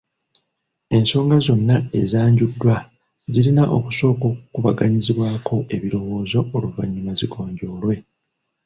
Ensonga 0.95 1.35
zonna 1.45 1.75
ezanjuddwa 2.01 2.75
zirina 3.33 3.63
okusooka 3.77 4.23
okukubaganyizibwako 4.31 5.55
ebirowoozo 5.75 6.39
oluvannyuma 6.55 7.11
zigonjoolwe. 7.19 7.95